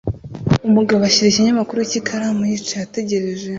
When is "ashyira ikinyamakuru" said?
1.05-1.79